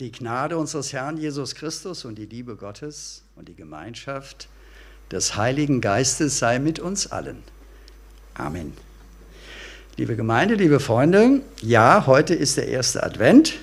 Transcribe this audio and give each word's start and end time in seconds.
Die 0.00 0.12
Gnade 0.12 0.56
unseres 0.56 0.94
Herrn 0.94 1.18
Jesus 1.18 1.54
Christus 1.54 2.06
und 2.06 2.14
die 2.14 2.24
Liebe 2.24 2.56
Gottes 2.56 3.22
und 3.36 3.48
die 3.48 3.54
Gemeinschaft 3.54 4.48
des 5.12 5.36
Heiligen 5.36 5.82
Geistes 5.82 6.38
sei 6.38 6.58
mit 6.58 6.78
uns 6.78 7.08
allen. 7.08 7.42
Amen. 8.32 8.72
Liebe 9.98 10.16
Gemeinde, 10.16 10.54
liebe 10.54 10.80
Freunde, 10.80 11.42
ja, 11.60 12.06
heute 12.06 12.34
ist 12.34 12.56
der 12.56 12.68
erste 12.68 13.02
Advent, 13.02 13.56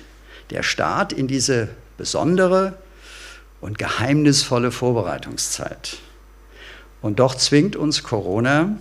der 0.50 0.62
Start 0.62 1.12
in 1.12 1.26
diese 1.26 1.70
besondere 1.96 2.78
und 3.60 3.76
geheimnisvolle 3.76 4.70
Vorbereitungszeit. 4.70 5.96
Und 7.02 7.18
doch 7.18 7.34
zwingt 7.34 7.74
uns 7.74 8.04
Corona 8.04 8.78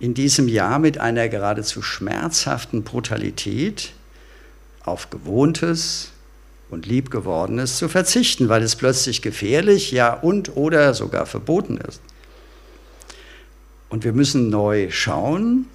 in 0.00 0.12
diesem 0.12 0.48
Jahr 0.48 0.80
mit 0.80 0.98
einer 0.98 1.28
geradezu 1.28 1.82
schmerzhaften 1.82 2.82
Brutalität 2.82 3.92
auf 4.82 5.10
Gewohntes, 5.10 6.10
und 6.74 6.86
Liebgewordenes 6.86 7.78
zu 7.78 7.88
verzichten, 7.88 8.48
weil 8.48 8.62
es 8.62 8.76
plötzlich 8.76 9.22
gefährlich, 9.22 9.92
ja 9.92 10.12
und 10.12 10.56
oder 10.56 10.92
sogar 10.92 11.24
verboten 11.24 11.78
ist. 11.78 12.02
Und 13.88 14.04
wir 14.04 14.12
müssen 14.12 14.50
neu 14.50 14.90
schauen, 14.90 15.66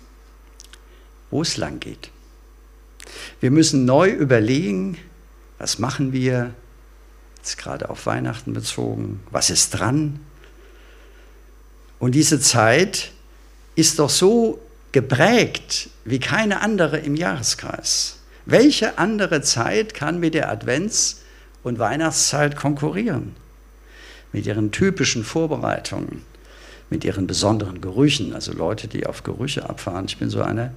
wo 1.32 1.42
es 1.42 1.58
lang 1.58 1.80
geht. 1.80 2.12
Wir 3.40 3.50
müssen 3.50 3.86
neu 3.86 4.10
überlegen, 4.10 4.98
was 5.58 5.80
machen 5.80 6.12
wir, 6.12 6.54
jetzt 7.38 7.58
gerade 7.58 7.90
auf 7.90 8.06
Weihnachten 8.06 8.54
bezogen, 8.54 9.22
was 9.32 9.50
ist 9.50 9.72
dran. 9.72 10.20
Und 11.98 12.14
diese 12.14 12.40
Zeit 12.40 13.12
ist 13.76 14.00
doch 14.00 14.10
so 14.10 14.60
geprägt 14.92 15.90
wie 16.04 16.20
keine 16.20 16.62
andere 16.62 16.98
im 16.98 17.16
Jahreskreis. 17.16 18.19
Welche 18.50 18.98
andere 18.98 19.42
Zeit 19.42 19.94
kann 19.94 20.20
mit 20.20 20.34
der 20.34 20.52
Advents- 20.52 21.18
und 21.62 21.78
Weihnachtszeit 21.78 22.56
konkurrieren? 22.56 23.36
Mit 24.34 24.48
ihren 24.48 24.72
typischen 24.72 25.24
Vorbereitungen, 25.24 26.24
mit 26.90 27.04
ihren 27.04 27.28
besonderen 27.28 27.80
Gerüchen. 27.80 28.34
Also 28.34 28.52
Leute, 28.54 28.88
die 28.88 29.06
auf 29.06 29.24
Gerüche 29.24 29.70
abfahren. 29.70 30.06
Ich 30.08 30.18
bin 30.18 30.32
so 30.32 30.42
einer, 30.42 30.74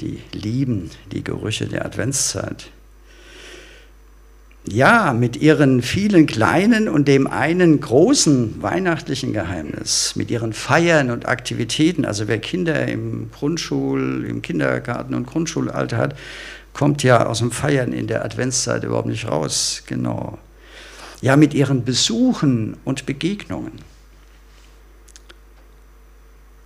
die 0.00 0.20
lieben 0.32 0.90
die 1.12 1.22
Gerüche 1.22 1.66
der 1.66 1.84
Adventszeit. 1.84 2.70
Ja, 4.66 5.14
mit 5.14 5.36
ihren 5.36 5.80
vielen 5.80 6.26
kleinen 6.26 6.88
und 6.88 7.08
dem 7.08 7.26
einen 7.26 7.80
großen 7.80 8.62
weihnachtlichen 8.62 9.32
Geheimnis, 9.32 10.16
mit 10.16 10.30
ihren 10.30 10.52
Feiern 10.52 11.10
und 11.10 11.26
Aktivitäten. 11.26 12.04
Also 12.04 12.28
wer 12.28 12.38
Kinder 12.38 12.86
im 12.86 13.30
Grundschul, 13.32 14.26
im 14.28 14.42
Kindergarten 14.42 15.14
und 15.14 15.26
Grundschulalter 15.26 15.96
hat, 15.96 16.14
kommt 16.72 17.02
ja 17.02 17.26
aus 17.26 17.38
dem 17.38 17.50
Feiern 17.50 17.92
in 17.92 18.06
der 18.06 18.24
Adventszeit 18.24 18.84
überhaupt 18.84 19.08
nicht 19.08 19.28
raus. 19.28 19.82
Genau. 19.86 20.38
Ja, 21.20 21.36
mit 21.36 21.52
ihren 21.54 21.84
Besuchen 21.84 22.76
und 22.84 23.06
Begegnungen. 23.06 23.72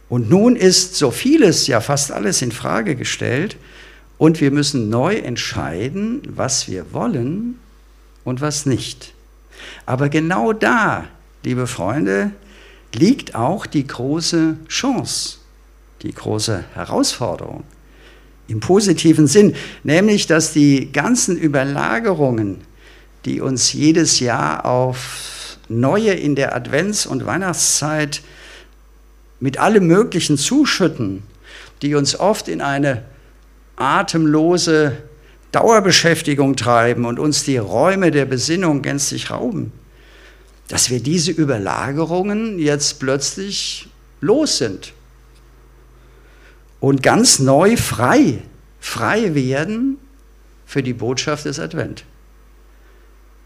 Und 0.09 0.31
nun 0.31 0.55
ist 0.55 0.95
so 0.95 1.11
vieles, 1.11 1.67
ja 1.67 1.81
fast 1.81 2.13
alles 2.13 2.41
in 2.43 2.53
Frage 2.53 2.95
gestellt 2.95 3.57
und 4.19 4.41
wir 4.41 4.51
müssen 4.51 4.89
neu 4.89 5.17
entscheiden, 5.17 6.23
was 6.29 6.69
wir 6.69 6.93
wollen 6.93 7.59
und 8.23 8.41
was 8.41 8.65
nicht. 8.67 9.15
Aber 9.87 10.09
genau 10.09 10.53
da, 10.53 11.05
liebe 11.43 11.67
Freunde, 11.67 12.31
liegt 12.93 13.35
auch 13.35 13.67
die 13.67 13.87
große 13.87 14.57
Chance, 14.69 15.39
die 16.03 16.13
große 16.13 16.65
Herausforderung 16.75 17.65
im 18.49 18.61
positiven 18.61 19.27
Sinn, 19.27 19.55
nämlich 19.83 20.27
dass 20.27 20.53
die 20.53 20.93
ganzen 20.93 21.37
Überlagerungen, 21.37 22.59
die 23.25 23.41
uns 23.41 23.73
jedes 23.73 24.21
Jahr 24.21 24.67
auf 24.67 25.59
neue 25.69 26.13
in 26.13 26.35
der 26.35 26.55
Advents- 26.55 27.07
und 27.07 27.25
Weihnachtszeit 27.25 28.21
mit 29.41 29.59
allem 29.59 29.87
Möglichen 29.87 30.37
zuschütten, 30.37 31.23
die 31.83 31.95
uns 31.95 32.19
oft 32.19 32.49
in 32.49 32.61
eine 32.61 33.05
atemlose 33.77 34.97
Dauerbeschäftigung 35.53 36.57
treiben 36.57 37.05
und 37.05 37.19
uns 37.19 37.45
die 37.45 37.57
Räume 37.57 38.11
der 38.11 38.25
Besinnung 38.27 38.83
gänzlich 38.83 39.31
rauben, 39.31 39.73
dass 40.69 40.91
wir 40.91 41.01
diese 41.01 41.31
Überlagerungen 41.31 42.59
jetzt 42.59 43.01
plötzlich 43.01 43.89
los 44.21 44.59
sind 44.59 44.93
und 46.85 47.03
ganz 47.03 47.39
neu 47.39 47.79
frei, 47.79 48.43
frei 48.79 49.35
werden 49.35 49.97
für 50.67 50.83
die 50.83 50.93
Botschaft 50.93 51.47
des 51.47 51.59
Advent. 51.59 52.05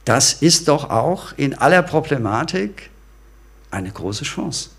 Das 0.05 0.33
ist 0.33 0.67
doch 0.67 0.91
auch 0.91 1.35
in 1.37 1.55
aller 1.55 1.83
Problematik 1.83 2.91
eine 3.71 3.93
große 3.93 4.25
Chance. 4.25 4.71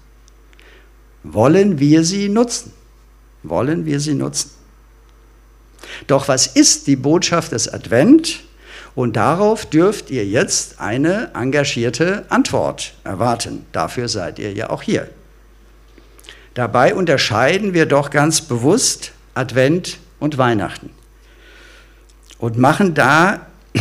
Wollen 1.23 1.79
wir 1.79 2.03
sie 2.03 2.27
nutzen? 2.27 2.73
Wollen 3.43 3.85
wir 3.85 4.01
sie 4.01 4.13
nutzen? 4.13 4.51
Doch 6.07 6.27
was 6.27 6.45
ist 6.45 6.87
die 6.87 6.97
Botschaft 6.97 7.53
des 7.53 7.69
Advent? 7.69 8.41
Und 8.93 9.15
darauf 9.15 9.67
dürft 9.67 10.09
ihr 10.09 10.25
jetzt 10.25 10.81
eine 10.81 11.31
engagierte 11.33 12.25
Antwort 12.27 12.93
erwarten. 13.05 13.65
Dafür 13.71 14.09
seid 14.09 14.37
ihr 14.37 14.51
ja 14.51 14.69
auch 14.69 14.81
hier. 14.81 15.09
Dabei 16.59 16.93
unterscheiden 16.93 17.73
wir 17.73 17.85
doch 17.85 18.09
ganz 18.09 18.41
bewusst 18.41 19.13
Advent 19.33 19.97
und 20.19 20.37
Weihnachten 20.37 20.89
und 22.37 22.57
machen 22.57 22.93
da 22.93 23.47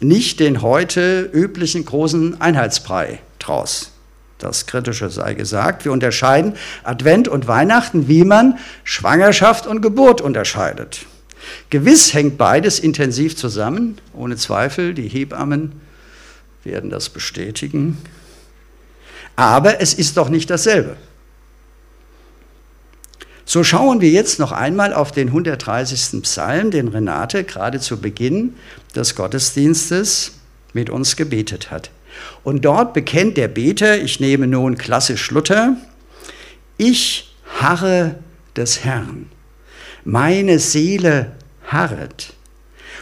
nicht 0.00 0.38
den 0.38 0.60
heute 0.60 1.30
üblichen 1.32 1.86
großen 1.86 2.38
Einheitsbrei 2.38 3.20
draus. 3.38 3.92
Das 4.36 4.66
Kritische 4.66 5.08
sei 5.08 5.32
gesagt. 5.32 5.86
Wir 5.86 5.92
unterscheiden 5.92 6.56
Advent 6.84 7.26
und 7.26 7.48
Weihnachten, 7.48 8.06
wie 8.06 8.24
man 8.24 8.58
Schwangerschaft 8.84 9.66
und 9.66 9.80
Geburt 9.80 10.20
unterscheidet. 10.20 11.06
Gewiss 11.70 12.12
hängt 12.12 12.36
beides 12.36 12.80
intensiv 12.80 13.34
zusammen, 13.34 13.96
ohne 14.12 14.36
Zweifel. 14.36 14.92
Die 14.92 15.08
Hebammen 15.08 15.80
werden 16.64 16.90
das 16.90 17.08
bestätigen. 17.08 17.96
Aber 19.36 19.80
es 19.80 19.94
ist 19.94 20.18
doch 20.18 20.28
nicht 20.28 20.50
dasselbe. 20.50 20.98
So 23.52 23.64
schauen 23.64 24.00
wir 24.00 24.10
jetzt 24.10 24.38
noch 24.38 24.52
einmal 24.52 24.94
auf 24.94 25.10
den 25.10 25.26
130. 25.26 26.22
Psalm, 26.22 26.70
den 26.70 26.86
Renate 26.86 27.42
gerade 27.42 27.80
zu 27.80 28.00
Beginn 28.00 28.54
des 28.94 29.16
Gottesdienstes 29.16 30.34
mit 30.72 30.88
uns 30.88 31.16
gebetet 31.16 31.72
hat. 31.72 31.90
Und 32.44 32.64
dort 32.64 32.94
bekennt 32.94 33.36
der 33.36 33.48
Beter, 33.48 34.00
ich 34.00 34.20
nehme 34.20 34.46
nun 34.46 34.78
klassisch 34.78 35.32
Luther, 35.32 35.76
ich 36.76 37.34
harre 37.58 38.20
des 38.54 38.84
Herrn, 38.84 39.26
meine 40.04 40.60
Seele 40.60 41.32
harret 41.66 42.34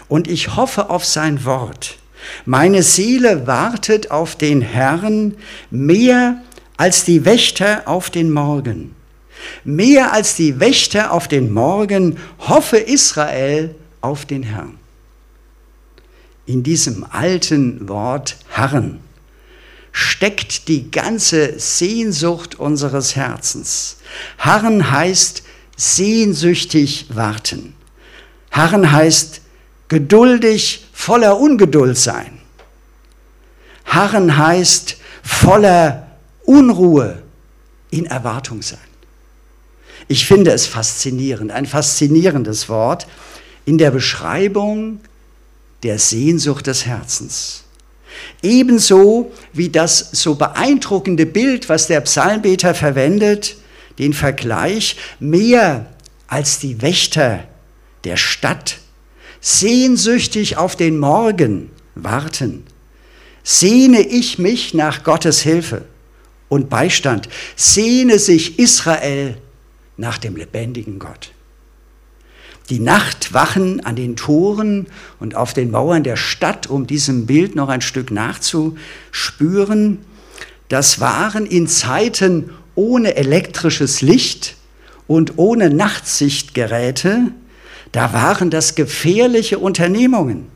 und 0.08 0.28
ich 0.28 0.56
hoffe 0.56 0.88
auf 0.88 1.04
sein 1.04 1.44
Wort. 1.44 1.98
Meine 2.46 2.82
Seele 2.82 3.46
wartet 3.46 4.10
auf 4.10 4.34
den 4.34 4.62
Herrn 4.62 5.34
mehr 5.70 6.42
als 6.78 7.04
die 7.04 7.26
Wächter 7.26 7.82
auf 7.84 8.08
den 8.08 8.30
Morgen. 8.32 8.94
Mehr 9.64 10.12
als 10.12 10.36
die 10.36 10.60
Wächter 10.60 11.12
auf 11.12 11.28
den 11.28 11.52
Morgen 11.52 12.18
hoffe 12.38 12.78
Israel 12.78 13.74
auf 14.00 14.24
den 14.24 14.42
Herrn. 14.42 14.78
In 16.46 16.62
diesem 16.62 17.04
alten 17.04 17.88
Wort 17.88 18.36
Herrn 18.48 19.00
steckt 19.92 20.68
die 20.68 20.90
ganze 20.90 21.58
Sehnsucht 21.58 22.54
unseres 22.54 23.16
Herzens. 23.16 23.98
Harren 24.38 24.90
heißt 24.90 25.42
sehnsüchtig 25.76 27.06
warten. 27.10 27.74
Harren 28.50 28.90
heißt 28.90 29.40
geduldig 29.88 30.86
voller 30.92 31.38
Ungeduld 31.38 31.98
sein. 31.98 32.38
Harren 33.84 34.36
heißt 34.36 34.96
voller 35.22 36.06
Unruhe 36.44 37.22
in 37.90 38.06
Erwartung 38.06 38.62
sein. 38.62 38.78
Ich 40.06 40.26
finde 40.26 40.52
es 40.52 40.66
faszinierend, 40.66 41.50
ein 41.50 41.66
faszinierendes 41.66 42.68
Wort 42.68 43.06
in 43.64 43.78
der 43.78 43.90
Beschreibung 43.90 45.00
der 45.82 45.98
Sehnsucht 45.98 46.66
des 46.66 46.86
Herzens. 46.86 47.64
Ebenso 48.42 49.32
wie 49.52 49.68
das 49.68 50.10
so 50.12 50.34
beeindruckende 50.34 51.26
Bild, 51.26 51.68
was 51.68 51.86
der 51.86 52.00
Psalmbeter 52.00 52.74
verwendet, 52.74 53.56
den 53.98 54.12
Vergleich, 54.12 54.96
mehr 55.18 55.86
als 56.28 56.58
die 56.58 56.80
Wächter 56.82 57.44
der 58.04 58.16
Stadt, 58.16 58.78
sehnsüchtig 59.40 60.56
auf 60.56 60.76
den 60.76 60.98
Morgen 60.98 61.70
warten, 61.94 62.64
sehne 63.42 64.00
ich 64.00 64.38
mich 64.38 64.74
nach 64.74 65.04
Gottes 65.04 65.40
Hilfe 65.40 65.84
und 66.48 66.68
Beistand, 66.70 67.28
sehne 67.56 68.18
sich 68.18 68.58
Israel 68.58 69.36
nach 69.98 70.16
dem 70.16 70.36
lebendigen 70.36 70.98
Gott. 70.98 71.32
die 72.70 72.80
Nachtwachen 72.80 73.80
an 73.84 73.96
den 73.96 74.14
Toren 74.14 74.88
und 75.20 75.34
auf 75.34 75.54
den 75.54 75.70
Mauern 75.70 76.02
der 76.02 76.16
Stadt, 76.16 76.66
um 76.66 76.86
diesem 76.86 77.24
Bild 77.24 77.54
noch 77.54 77.70
ein 77.70 77.80
Stück 77.80 78.10
nachzuspüren, 78.10 79.98
das 80.68 81.00
waren 81.00 81.46
in 81.46 81.66
Zeiten 81.66 82.50
ohne 82.74 83.16
elektrisches 83.16 84.02
Licht 84.02 84.56
und 85.06 85.38
ohne 85.38 85.70
Nachtsichtgeräte, 85.70 87.32
da 87.92 88.12
waren 88.12 88.50
das 88.50 88.74
gefährliche 88.74 89.58
Unternehmungen. 89.58 90.46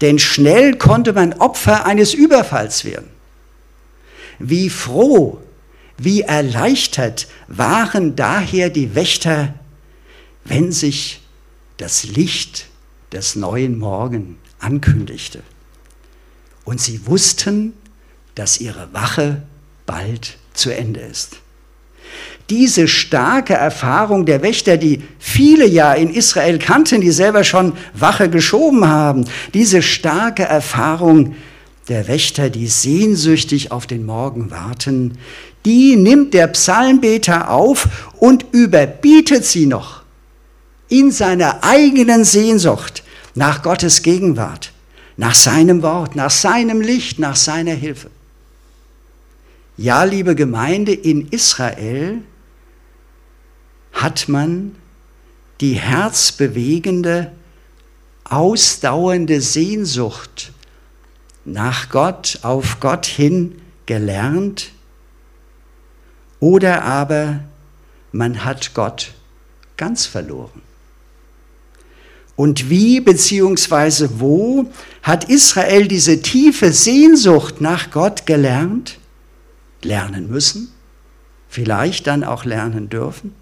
Denn 0.00 0.18
schnell 0.18 0.76
konnte 0.76 1.12
man 1.12 1.34
Opfer 1.34 1.84
eines 1.84 2.14
Überfalls 2.14 2.86
werden. 2.86 3.10
Wie 4.38 4.70
froh, 4.70 5.40
wie 5.96 6.22
erleichtert 6.22 7.28
waren 7.48 8.16
daher 8.16 8.70
die 8.70 8.94
Wächter, 8.94 9.54
wenn 10.44 10.72
sich 10.72 11.20
das 11.76 12.04
Licht 12.04 12.66
des 13.12 13.36
neuen 13.36 13.78
Morgen 13.78 14.38
ankündigte. 14.58 15.40
Und 16.64 16.80
sie 16.80 17.06
wussten, 17.06 17.74
dass 18.34 18.60
ihre 18.60 18.92
Wache 18.92 19.42
bald 19.86 20.38
zu 20.54 20.70
Ende 20.70 21.00
ist. 21.00 21.36
Diese 22.50 22.88
starke 22.88 23.54
Erfahrung 23.54 24.26
der 24.26 24.42
Wächter, 24.42 24.76
die 24.76 25.02
viele 25.18 25.66
ja 25.66 25.94
in 25.94 26.10
Israel 26.10 26.58
kannten, 26.58 27.00
die 27.00 27.10
selber 27.10 27.42
schon 27.42 27.72
Wache 27.94 28.28
geschoben 28.28 28.86
haben, 28.86 29.24
diese 29.54 29.80
starke 29.80 30.42
Erfahrung 30.42 31.36
der 31.88 32.08
Wächter, 32.08 32.50
die 32.50 32.66
sehnsüchtig 32.66 33.70
auf 33.70 33.86
den 33.86 34.06
Morgen 34.06 34.50
warten, 34.50 35.18
die 35.64 35.96
nimmt 35.96 36.34
der 36.34 36.48
Psalmbeter 36.48 37.50
auf 37.50 38.12
und 38.18 38.46
überbietet 38.52 39.44
sie 39.44 39.66
noch 39.66 40.02
in 40.88 41.10
seiner 41.10 41.64
eigenen 41.64 42.24
Sehnsucht 42.24 43.02
nach 43.34 43.62
Gottes 43.62 44.02
Gegenwart, 44.02 44.72
nach 45.16 45.34
seinem 45.34 45.82
Wort, 45.82 46.16
nach 46.16 46.30
seinem 46.30 46.80
Licht, 46.80 47.18
nach 47.18 47.36
seiner 47.36 47.74
Hilfe. 47.74 48.10
Ja, 49.76 50.04
liebe 50.04 50.34
Gemeinde, 50.34 50.92
in 50.92 51.28
Israel 51.28 52.22
hat 53.92 54.28
man 54.28 54.76
die 55.60 55.74
herzbewegende, 55.74 57.32
ausdauernde 58.24 59.40
Sehnsucht 59.40 60.52
nach 61.44 61.90
Gott, 61.90 62.38
auf 62.42 62.80
Gott 62.80 63.06
hin 63.06 63.60
gelernt, 63.86 64.70
oder 66.40 66.82
aber 66.82 67.40
man 68.12 68.44
hat 68.44 68.74
Gott 68.74 69.14
ganz 69.76 70.06
verloren. 70.06 70.62
Und 72.36 72.68
wie 72.68 73.00
bzw. 73.00 74.08
wo 74.18 74.66
hat 75.02 75.30
Israel 75.30 75.86
diese 75.86 76.20
tiefe 76.20 76.72
Sehnsucht 76.72 77.60
nach 77.60 77.90
Gott 77.90 78.26
gelernt? 78.26 78.98
Lernen 79.82 80.28
müssen? 80.28 80.72
Vielleicht 81.48 82.06
dann 82.08 82.24
auch 82.24 82.44
lernen 82.44 82.88
dürfen? 82.88 83.34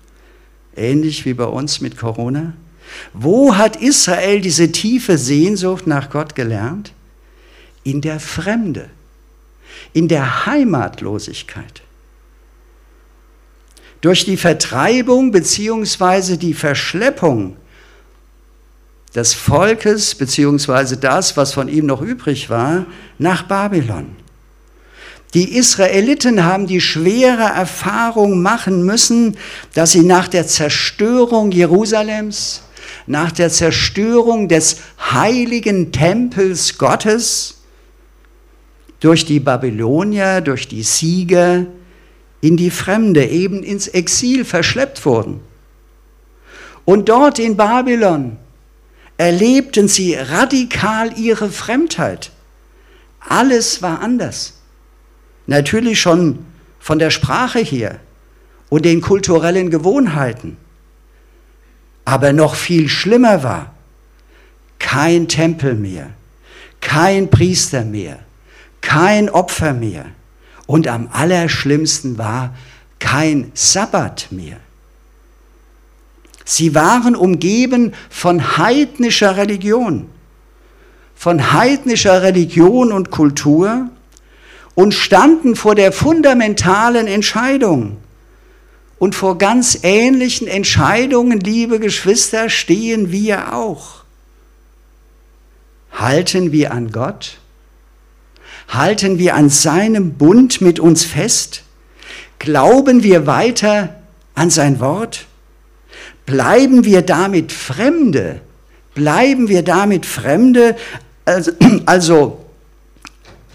Ähnlich 0.77 1.25
wie 1.25 1.35
bei 1.35 1.45
uns 1.47 1.81
mit 1.81 1.97
Corona? 1.97 2.53
Wo 3.15 3.57
hat 3.57 3.77
Israel 3.77 4.41
diese 4.41 4.71
tiefe 4.73 5.17
Sehnsucht 5.17 5.87
nach 5.87 6.11
Gott 6.11 6.35
gelernt? 6.35 6.93
In 7.85 8.01
der 8.01 8.21
Fremde, 8.21 8.89
in 9.93 10.09
der 10.09 10.47
Heimatlosigkeit. 10.47 11.83
Durch 14.01 14.25
die 14.25 14.37
Vertreibung 14.37 15.31
bzw. 15.31 16.37
die 16.37 16.55
Verschleppung 16.55 17.57
des 19.15 19.35
Volkes, 19.35 20.15
beziehungsweise 20.15 20.97
das, 20.97 21.37
was 21.37 21.53
von 21.53 21.69
ihm 21.69 21.87
noch 21.87 22.01
übrig 22.01 22.51
war, 22.51 22.87
nach 23.19 23.43
Babylon. 23.45 24.17
Die 25.35 25.57
Israeliten 25.57 26.45
haben 26.45 26.67
die 26.67 26.81
schwere 26.81 27.45
Erfahrung 27.45 28.43
machen 28.43 28.85
müssen, 28.85 29.37
dass 29.73 29.93
sie 29.93 30.03
nach 30.03 30.29
der 30.29 30.47
Zerstörung 30.47 31.53
Jerusalems, 31.53 32.63
nach 33.07 33.33
der 33.33 33.49
Zerstörung 33.49 34.49
des 34.49 34.79
heiligen 34.99 35.91
Tempels 35.93 36.77
Gottes 36.77 37.62
durch 39.03 39.25
die 39.25 39.41
Babylonier, 39.41 40.41
durch 40.41 40.69
die 40.69 40.85
Sieger 40.85 41.67
in 42.41 42.57
die 42.57 42.71
Fremde, 42.71 43.27
eben 43.27 43.65
ins 43.65 43.89
Exil 43.89 44.45
verschleppt 44.45 45.05
wurden. 45.05 45.41
Und 46.85 47.09
dort 47.09 47.41
in 47.41 47.57
Babylon 47.57 48.37
erlebten 49.17 49.89
sie 49.89 50.15
radikal 50.15 51.19
ihre 51.19 51.51
Fremdheit. 51.51 52.31
Alles 53.19 53.83
war 53.83 54.01
anders. 54.01 54.61
Natürlich 55.49 56.01
schon 56.01 56.39
von 56.79 57.01
der 57.01 57.11
Sprache 57.11 57.59
her 57.59 57.99
und 58.69 58.85
den 58.85 59.01
kulturellen 59.01 59.71
Gewohnheiten. 59.71 60.57
Aber 62.05 62.33
noch 62.33 62.55
viel 62.55 62.89
schlimmer 62.89 63.43
war, 63.43 63.75
kein 64.79 65.27
Tempel 65.27 65.75
mehr, 65.75 66.11
kein 66.81 67.31
Priester 67.31 67.85
mehr, 67.85 68.21
kein 68.83 69.31
Opfer 69.31 69.73
mehr 69.73 70.05
und 70.67 70.87
am 70.87 71.09
allerschlimmsten 71.11 72.19
war 72.19 72.55
kein 72.99 73.51
Sabbat 73.55 74.29
mehr. 74.31 74.59
Sie 76.45 76.75
waren 76.75 77.17
umgeben 77.17 77.95
von 78.11 78.59
heidnischer 78.59 79.37
Religion, 79.37 80.11
von 81.15 81.53
heidnischer 81.53 82.23
Religion 82.23 82.93
und 82.93 83.11
Kultur 83.11 83.89
und 84.75 84.93
standen 84.95 85.57
vor 85.57 85.75
der 85.75 85.93
fundamentalen 85.93 87.07
Entscheidung. 87.07 87.99
Und 88.99 89.17
vor 89.17 89.37
ganz 89.37 89.81
ähnlichen 89.83 90.47
Entscheidungen, 90.47 91.41
liebe 91.41 91.81
Geschwister, 91.81 92.49
stehen 92.49 93.11
wir 93.11 93.53
auch. 93.53 94.05
Halten 95.91 96.53
wir 96.53 96.71
an 96.73 96.93
Gott? 96.93 97.39
Halten 98.73 99.19
wir 99.19 99.35
an 99.35 99.49
seinem 99.49 100.15
Bund 100.15 100.61
mit 100.61 100.81
uns 100.81 101.05
fest? 101.05 101.63
Glauben 102.39 103.03
wir 103.03 103.27
weiter 103.27 104.01
an 104.35 104.51
sein 104.51 104.81
Wort? 104.81 105.27
bleiben 106.27 106.85
wir 106.85 107.03
damit 107.03 107.53
Fremde, 107.53 108.41
bleiben 108.95 109.49
wir 109.49 109.63
damit 109.63 110.07
Fremde, 110.07 110.77
also, 111.25 111.53
also 111.87 112.39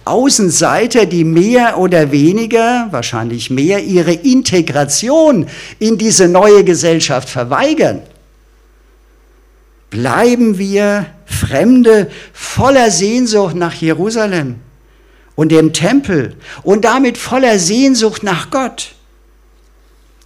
Außenseiter, 0.05 1.05
die 1.05 1.25
mehr 1.25 1.77
oder 1.77 2.11
weniger, 2.11 2.87
wahrscheinlich 2.91 3.49
mehr, 3.49 3.83
ihre 3.83 4.13
Integration 4.13 5.47
in 5.79 5.97
diese 5.97 6.29
neue 6.29 6.63
Gesellschaft 6.63 7.27
verweigern. 7.27 8.01
Bleiben 9.89 10.57
wir 10.57 11.07
Fremde 11.25 12.09
voller 12.31 12.89
Sehnsucht 12.89 13.55
nach 13.55 13.73
Jerusalem 13.73 14.61
und 15.37 15.51
dem 15.51 15.71
Tempel 15.71 16.35
und 16.63 16.83
damit 16.83 17.17
voller 17.17 17.59
Sehnsucht 17.59 18.23
nach 18.23 18.49
Gott, 18.49 18.95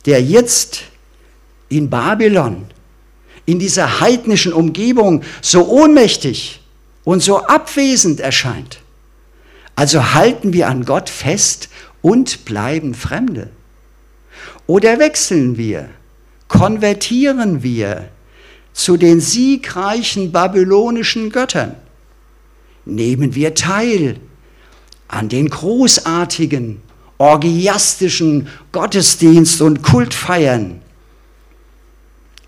der 0.08 0.24
jetzt 0.24 0.84
in 1.70 1.89
Babylon, 1.89 2.65
in 3.46 3.60
dieser 3.60 4.00
heidnischen 4.00 4.53
Umgebung 4.53 5.24
so 5.41 5.68
ohnmächtig 5.68 6.62
und 7.03 7.22
so 7.22 7.39
abwesend 7.39 8.22
erscheint. 8.22 8.80
Also 9.75 10.13
halten 10.13 10.53
wir 10.53 10.70
an 10.70 10.86
Gott 10.86 11.10
fest 11.10 11.70
und 12.01 12.46
bleiben 12.46 12.94
Fremde. 12.94 13.50
Oder 14.65 14.98
wechseln 14.98 15.58
wir, 15.58 15.89
konvertieren 16.48 17.63
wir 17.63 18.10
zu 18.72 18.96
den 18.96 19.20
siegreichen 19.20 20.32
babylonischen 20.32 21.32
Göttern. 21.32 21.75
Nehmen 22.86 23.36
wir 23.36 23.56
teil 23.56 24.22
an 25.12 25.30
den 25.30 25.50
großartigen, 25.50 26.82
orgiastischen 27.18 28.48
Gottesdienst- 28.72 29.62
und 29.62 29.84
Kultfeiern 29.84 30.82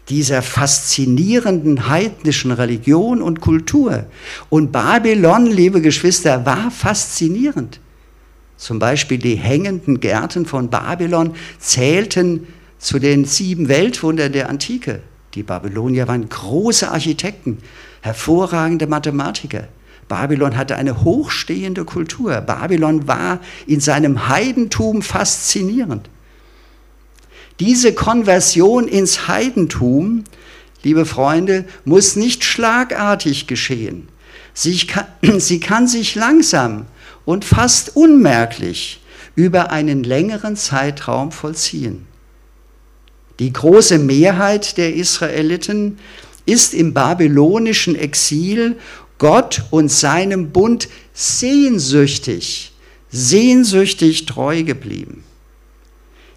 dieser 0.09 0.41
faszinierenden 0.41 1.87
heidnischen 1.87 2.51
Religion 2.51 3.21
und 3.21 3.39
Kultur. 3.39 4.05
Und 4.49 4.71
Babylon, 4.71 5.45
liebe 5.45 5.81
Geschwister, 5.81 6.45
war 6.45 6.71
faszinierend. 6.71 7.79
Zum 8.57 8.79
Beispiel 8.79 9.17
die 9.17 9.35
hängenden 9.35 9.99
Gärten 9.99 10.45
von 10.45 10.69
Babylon 10.69 11.35
zählten 11.59 12.47
zu 12.79 12.99
den 12.99 13.25
sieben 13.25 13.69
Weltwundern 13.69 14.33
der 14.33 14.49
Antike. 14.49 15.01
Die 15.35 15.43
Babylonier 15.43 16.07
waren 16.07 16.27
große 16.27 16.89
Architekten, 16.89 17.59
hervorragende 18.01 18.87
Mathematiker. 18.87 19.67
Babylon 20.07 20.57
hatte 20.57 20.75
eine 20.75 21.03
hochstehende 21.03 21.85
Kultur. 21.85 22.41
Babylon 22.41 23.07
war 23.07 23.39
in 23.67 23.79
seinem 23.79 24.27
Heidentum 24.27 25.01
faszinierend. 25.01 26.09
Diese 27.59 27.93
Konversion 27.93 28.87
ins 28.87 29.27
Heidentum, 29.27 30.23
liebe 30.83 31.05
Freunde, 31.05 31.65
muss 31.85 32.15
nicht 32.15 32.43
schlagartig 32.43 33.47
geschehen. 33.47 34.07
Sie 34.53 34.77
kann, 34.85 35.05
sie 35.39 35.59
kann 35.59 35.87
sich 35.87 36.15
langsam 36.15 36.85
und 37.25 37.45
fast 37.45 37.95
unmerklich 37.95 39.01
über 39.35 39.71
einen 39.71 40.03
längeren 40.03 40.55
Zeitraum 40.55 41.31
vollziehen. 41.31 42.05
Die 43.39 43.51
große 43.51 43.97
Mehrheit 43.97 44.77
der 44.77 44.95
Israeliten 44.95 45.97
ist 46.45 46.73
im 46.73 46.93
babylonischen 46.93 47.95
Exil 47.95 48.77
Gott 49.23 49.63
und 49.71 49.89
seinem 49.89 50.49
Bund 50.49 50.89
sehnsüchtig, 51.13 52.73
sehnsüchtig 53.09 54.25
treu 54.25 54.63
geblieben. 54.63 55.23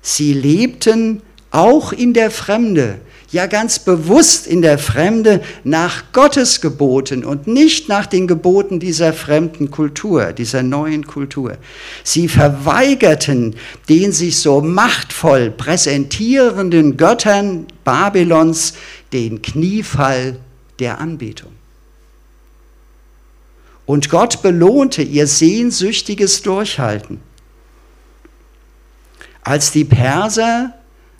Sie 0.02 0.32
lebten 0.32 1.20
auch 1.50 1.92
in 1.92 2.14
der 2.14 2.30
Fremde, 2.30 3.00
ja 3.32 3.48
ganz 3.48 3.80
bewusst 3.80 4.46
in 4.46 4.62
der 4.62 4.78
Fremde 4.78 5.42
nach 5.64 6.12
Gottes 6.12 6.60
Geboten 6.60 7.24
und 7.24 7.48
nicht 7.48 7.88
nach 7.88 8.06
den 8.06 8.28
Geboten 8.28 8.78
dieser 8.78 9.12
fremden 9.12 9.72
Kultur, 9.72 10.32
dieser 10.32 10.62
neuen 10.62 11.08
Kultur. 11.08 11.58
Sie 12.04 12.28
verweigerten 12.28 13.56
den 13.88 14.12
sich 14.12 14.38
so 14.38 14.60
machtvoll 14.60 15.50
präsentierenden 15.50 16.96
Göttern 16.96 17.66
Babylons 17.82 18.74
den 19.12 19.42
Kniefall 19.42 20.36
der 20.78 21.00
Anbetung. 21.00 21.50
Und 23.86 24.10
Gott 24.10 24.42
belohnte 24.42 25.02
ihr 25.02 25.26
sehnsüchtiges 25.26 26.42
Durchhalten. 26.42 27.20
Als 29.42 29.70
die 29.70 29.84
Perser 29.84 30.74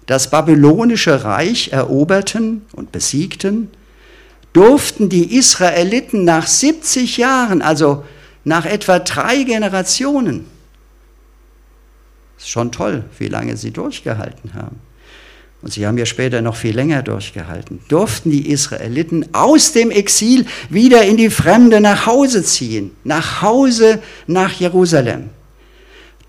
das 0.06 0.30
babylonische 0.30 1.24
Reich 1.24 1.72
eroberten 1.72 2.64
und 2.72 2.92
besiegten, 2.92 3.70
durften 4.52 5.08
die 5.08 5.36
Israeliten 5.36 6.24
nach 6.24 6.46
70 6.46 7.18
Jahren, 7.18 7.60
also 7.60 8.04
nach 8.44 8.64
etwa 8.64 9.00
drei 9.00 9.42
Generationen, 9.42 10.46
ist 12.38 12.48
schon 12.48 12.72
toll, 12.72 13.04
wie 13.18 13.28
lange 13.28 13.56
sie 13.56 13.70
durchgehalten 13.70 14.54
haben. 14.54 14.80
Und 15.62 15.72
sie 15.72 15.86
haben 15.86 15.98
ja 15.98 16.06
später 16.06 16.42
noch 16.42 16.56
viel 16.56 16.74
länger 16.74 17.02
durchgehalten. 17.02 17.80
Durften 17.88 18.30
die 18.30 18.50
Israeliten 18.50 19.34
aus 19.34 19.72
dem 19.72 19.90
Exil 19.90 20.46
wieder 20.68 21.02
in 21.02 21.16
die 21.16 21.30
Fremde 21.30 21.80
nach 21.80 22.06
Hause 22.06 22.44
ziehen, 22.44 22.92
nach 23.04 23.42
Hause 23.42 24.00
nach 24.26 24.52
Jerusalem. 24.52 25.30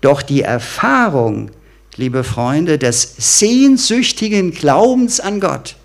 Doch 0.00 0.22
die 0.22 0.42
Erfahrung 0.42 1.50
liebe 1.98 2.24
Freunde, 2.24 2.78
des 2.78 3.14
sehnsüchtigen 3.18 4.52
Glaubens 4.52 5.20
an 5.20 5.40
Gott, 5.40 5.76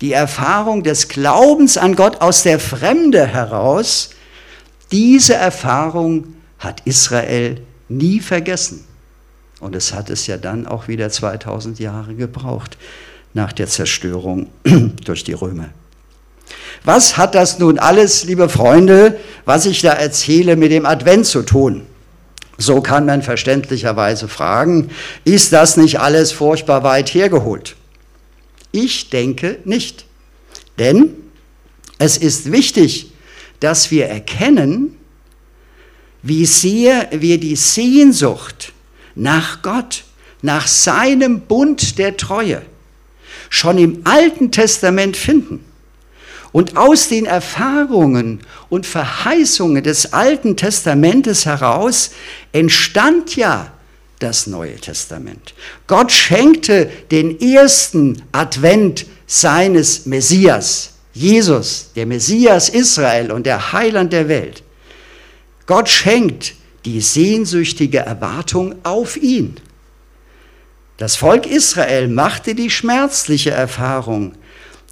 die 0.00 0.12
Erfahrung 0.12 0.82
des 0.82 1.08
Glaubens 1.08 1.78
an 1.78 1.96
Gott 1.96 2.20
aus 2.20 2.42
der 2.42 2.58
Fremde 2.58 3.26
heraus, 3.26 4.10
diese 4.92 5.34
Erfahrung 5.34 6.34
hat 6.58 6.82
Israel 6.84 7.62
nie 7.88 8.20
vergessen. 8.20 8.84
Und 9.60 9.74
es 9.74 9.94
hat 9.94 10.10
es 10.10 10.26
ja 10.26 10.36
dann 10.36 10.66
auch 10.66 10.88
wieder 10.88 11.10
2000 11.10 11.78
Jahre 11.78 12.14
gebraucht 12.14 12.76
nach 13.34 13.52
der 13.52 13.66
Zerstörung 13.66 14.50
durch 15.04 15.24
die 15.24 15.32
Römer. 15.32 15.70
Was 16.84 17.16
hat 17.16 17.34
das 17.34 17.58
nun 17.58 17.78
alles, 17.78 18.24
liebe 18.24 18.48
Freunde, 18.48 19.18
was 19.44 19.66
ich 19.66 19.80
da 19.80 19.92
erzähle, 19.92 20.56
mit 20.56 20.70
dem 20.70 20.86
Advent 20.86 21.26
zu 21.26 21.42
tun? 21.42 21.82
So 22.58 22.80
kann 22.80 23.06
man 23.06 23.22
verständlicherweise 23.22 24.28
fragen, 24.28 24.90
ist 25.24 25.52
das 25.52 25.76
nicht 25.76 26.00
alles 26.00 26.32
furchtbar 26.32 26.82
weit 26.84 27.12
hergeholt? 27.12 27.76
Ich 28.72 29.10
denke 29.10 29.58
nicht. 29.64 30.06
Denn 30.78 31.10
es 31.98 32.16
ist 32.16 32.52
wichtig, 32.52 33.12
dass 33.60 33.90
wir 33.90 34.06
erkennen, 34.06 34.96
wie 36.22 36.46
sehr 36.46 37.08
wir 37.10 37.38
die 37.38 37.56
Sehnsucht 37.56 38.72
nach 39.16 39.62
Gott, 39.62 40.04
nach 40.42 40.68
seinem 40.68 41.40
Bund 41.40 41.98
der 41.98 42.16
Treue 42.16 42.62
schon 43.48 43.78
im 43.78 44.00
Alten 44.04 44.52
Testament 44.52 45.16
finden. 45.16 45.64
Und 46.52 46.76
aus 46.76 47.08
den 47.08 47.26
Erfahrungen 47.26 48.40
und 48.70 48.86
Verheißungen 48.86 49.82
des 49.82 50.12
Alten 50.12 50.56
Testamentes 50.56 51.44
heraus 51.44 52.12
entstand 52.52 53.36
ja 53.36 53.72
das 54.20 54.46
Neue 54.46 54.76
Testament. 54.76 55.52
Gott 55.86 56.10
schenkte 56.12 56.90
den 57.10 57.38
ersten 57.40 58.22
Advent 58.32 59.06
seines 59.26 60.06
Messias, 60.06 60.94
Jesus, 61.12 61.90
der 61.94 62.06
Messias 62.06 62.68
Israel 62.68 63.32
und 63.32 63.44
der 63.44 63.72
Heiland 63.72 64.12
der 64.12 64.28
Welt. 64.28 64.62
Gott 65.66 65.88
schenkt 65.88 66.54
die 66.86 67.00
sehnsüchtige 67.00 67.98
Erwartung 67.98 68.76
auf 68.84 69.16
ihn. 69.16 69.56
Das 70.96 71.16
Volk 71.16 71.46
Israel 71.46 72.08
machte 72.08 72.54
die 72.54 72.70
schmerzliche 72.70 73.50
Erfahrung, 73.50 74.32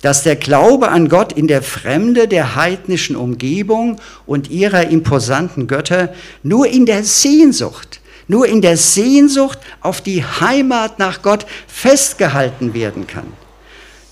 dass 0.03 0.23
der 0.23 0.37
Glaube 0.37 0.91
an 0.91 1.09
Gott 1.09 1.33
in 1.33 1.47
der 1.47 1.63
Fremde 1.63 2.29
der 2.29 2.57
heidnischen 2.57 3.17
Umgebung 3.17 3.99
und 4.27 4.51
ihrer 4.51 4.89
imposanten 4.89 5.67
Götter 5.67 6.13
nur 6.43 6.67
in 6.67 6.85
der 6.85 7.05
Sehnsucht, 7.05 8.01
nur 8.29 8.47
in 8.47 8.61
der 8.61 8.77
Sehnsucht 8.77 9.59
auf 9.81 10.03
die 10.03 10.23
Heimat 10.23 10.99
nach 10.99 11.23
Gott 11.23 11.47
festgehalten 11.67 12.75
werden 12.75 13.07
kann. 13.07 13.33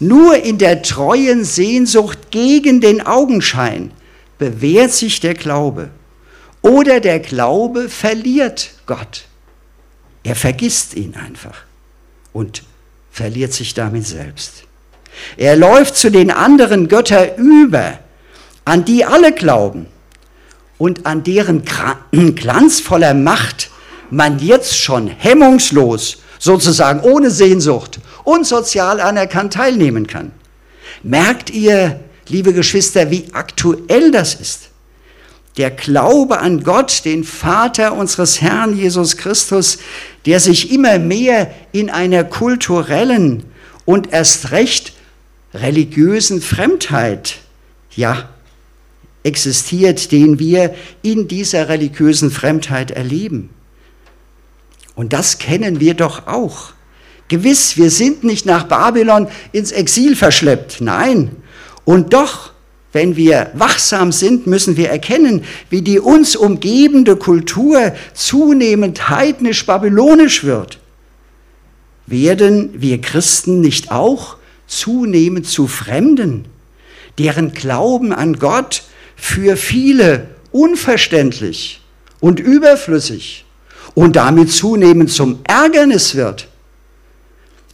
Nur 0.01 0.37
in 0.37 0.57
der 0.57 0.83
treuen 0.83 1.45
Sehnsucht 1.45 2.31
gegen 2.31 2.81
den 2.81 3.05
Augenschein 3.05 3.91
bewährt 4.39 4.93
sich 4.93 5.21
der 5.21 5.35
Glaube. 5.35 5.91
Oder 6.63 7.01
der 7.01 7.19
Glaube 7.19 7.89
verliert 7.89 8.71
Gott. 8.87 9.25
Er 10.23 10.37
vergisst 10.37 10.95
ihn 10.95 11.15
einfach 11.17 11.63
und 12.33 12.63
verliert 13.11 13.53
sich 13.53 13.75
damit 13.75 14.07
selbst. 14.07 14.65
Er 15.37 15.57
läuft 15.57 15.97
zu 15.97 16.11
den 16.11 16.31
anderen 16.31 16.89
Göttern 16.89 17.35
über, 17.37 17.99
an 18.65 18.85
die 18.85 19.05
alle 19.05 19.33
glauben 19.33 19.87
und 20.79 21.05
an 21.05 21.25
deren 21.25 21.65
glanzvoller 22.35 23.15
Macht 23.15 23.71
man 24.11 24.39
jetzt 24.39 24.79
schon 24.79 25.09
hemmungslos, 25.09 26.19
sozusagen 26.39 27.01
ohne 27.01 27.31
Sehnsucht 27.31 27.99
und 28.25 28.47
sozial 28.47 29.01
anerkannt 29.01 29.55
teilnehmen 29.55 30.07
kann. 30.07 30.33
Merkt 31.03 31.51
ihr, 31.51 32.01
liebe 32.29 32.53
Geschwister, 32.53 33.11
wie 33.11 33.27
aktuell 33.33 34.11
das 34.11 34.35
ist? 34.35 34.72
Der 35.57 35.71
Glaube 35.71 36.39
an 36.39 36.63
Gott, 36.63 37.05
den 37.05 37.25
Vater 37.25 37.93
unseres 37.95 38.41
Herrn 38.41 38.77
Jesus 38.77 39.17
Christus, 39.17 39.79
der 40.25 40.41
sich 40.41 40.73
immer 40.73 40.99
mehr 40.99 41.53
in 41.73 41.91
einer 41.91 42.25
kulturellen 42.25 43.45
und 43.85 44.13
erst 44.13 44.51
recht 44.51 44.95
religiösen 45.53 46.41
Fremdheit, 46.41 47.37
ja, 47.95 48.31
existiert, 49.25 50.11
den 50.11 50.39
wir 50.39 50.75
in 51.03 51.29
dieser 51.29 51.69
religiösen 51.69 52.31
Fremdheit 52.31 52.91
erleben. 52.91 53.51
Und 54.95 55.13
das 55.13 55.39
kennen 55.39 55.81
wir 55.81 55.95
doch 55.95 56.27
auch. 56.27 56.73
Gewiss, 57.29 57.77
wir 57.77 57.91
sind 57.91 58.25
nicht 58.25 58.47
nach 58.47 58.65
Babylon 58.65 59.29
ins 59.53 59.73
Exil 59.73 60.17
verschleppt, 60.17 60.81
nein. 60.81 61.37
Und 61.85 62.13
doch, 62.13 62.52
wenn 62.93 63.17
wir 63.17 63.51
wachsam 63.55 64.13
sind, 64.13 64.47
müssen 64.47 64.77
wir 64.77 64.91
erkennen, 64.91 65.45
wie 65.71 65.83
die 65.83 65.99
uns 65.99 66.37
umgebende 66.37 67.17
Kultur 67.17 67.95
zunehmend 68.13 69.09
heidnisch-babylonisch 69.09 70.45
wird. 70.45 70.79
Werden 72.07 72.71
wir 72.75 73.01
Christen 73.01 73.61
nicht 73.61 73.91
auch 73.91 74.37
zunehmend 74.67 75.47
zu 75.47 75.67
Fremden, 75.67 76.45
deren 77.19 77.53
Glauben 77.53 78.13
an 78.13 78.39
Gott 78.39 78.83
für 79.17 79.57
viele 79.57 80.29
unverständlich 80.51 81.81
und 82.21 82.41
überflüssig 82.41 83.47
und 83.95 84.17
damit 84.17 84.53
zunehmend 84.53 85.11
zum 85.11 85.41
Ärgernis 85.45 86.15
wird. 86.15 86.49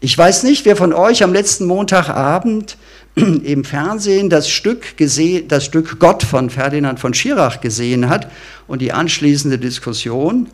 Ich 0.01 0.17
weiß 0.17 0.45
nicht, 0.45 0.65
wer 0.65 0.77
von 0.77 0.93
euch 0.93 1.25
am 1.25 1.33
letzten 1.33 1.67
Montagabend 1.67 2.77
im 3.45 3.65
Fernsehen 3.65 4.31
das 4.31 4.49
Stück, 4.49 4.97
gesehen, 4.97 5.49
das 5.49 5.65
Stück 5.65 5.99
Gott 5.99 6.23
von 6.23 6.51
Ferdinand 6.51 7.01
von 7.01 7.15
Schirach 7.15 7.61
gesehen 7.61 8.09
hat 8.09 8.31
und 8.67 8.81
die 8.83 8.93
anschließende 8.93 9.59
Diskussion. 9.59 10.49